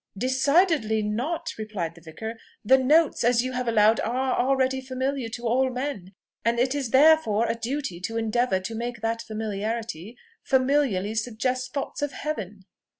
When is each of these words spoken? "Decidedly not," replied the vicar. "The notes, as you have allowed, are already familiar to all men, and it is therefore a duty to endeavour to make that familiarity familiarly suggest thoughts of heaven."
"Decidedly 0.17 1.03
not," 1.03 1.51
replied 1.59 1.93
the 1.93 2.01
vicar. 2.01 2.39
"The 2.65 2.79
notes, 2.79 3.23
as 3.23 3.43
you 3.43 3.51
have 3.51 3.67
allowed, 3.67 3.99
are 3.99 4.35
already 4.35 4.81
familiar 4.81 5.29
to 5.29 5.43
all 5.45 5.69
men, 5.69 6.15
and 6.43 6.57
it 6.59 6.73
is 6.73 6.89
therefore 6.89 7.45
a 7.47 7.53
duty 7.53 7.99
to 7.99 8.17
endeavour 8.17 8.59
to 8.61 8.73
make 8.73 9.01
that 9.01 9.21
familiarity 9.21 10.17
familiarly 10.43 11.13
suggest 11.13 11.71
thoughts 11.71 12.01
of 12.01 12.13
heaven." 12.13 12.65